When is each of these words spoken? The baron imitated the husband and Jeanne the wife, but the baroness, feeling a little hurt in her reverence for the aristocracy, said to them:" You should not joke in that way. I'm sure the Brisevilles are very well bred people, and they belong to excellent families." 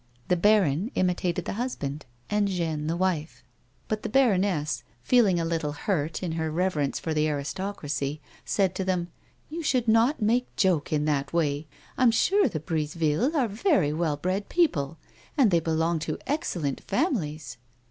The 0.29 0.35
baron 0.35 0.89
imitated 0.95 1.45
the 1.45 1.53
husband 1.61 2.07
and 2.27 2.47
Jeanne 2.47 2.87
the 2.87 2.97
wife, 2.97 3.43
but 3.87 4.01
the 4.01 4.09
baroness, 4.09 4.83
feeling 5.03 5.39
a 5.39 5.45
little 5.45 5.73
hurt 5.73 6.23
in 6.23 6.31
her 6.31 6.49
reverence 6.49 6.97
for 6.97 7.13
the 7.13 7.27
aristocracy, 7.29 8.19
said 8.43 8.73
to 8.73 8.83
them:" 8.83 9.09
You 9.51 9.61
should 9.61 9.87
not 9.87 10.17
joke 10.57 10.91
in 10.91 11.05
that 11.05 11.33
way. 11.33 11.67
I'm 11.99 12.09
sure 12.09 12.47
the 12.49 12.59
Brisevilles 12.59 13.35
are 13.35 13.47
very 13.47 13.93
well 13.93 14.17
bred 14.17 14.49
people, 14.49 14.97
and 15.37 15.51
they 15.51 15.59
belong 15.59 15.99
to 15.99 16.17
excellent 16.25 16.81
families." 16.81 17.57